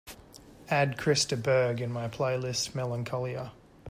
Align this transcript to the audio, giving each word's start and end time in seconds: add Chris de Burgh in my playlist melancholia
add 0.67 0.97
Chris 0.97 1.25
de 1.25 1.37
Burgh 1.37 1.79
in 1.79 1.91
my 1.91 2.07
playlist 2.07 2.73
melancholia 2.73 3.51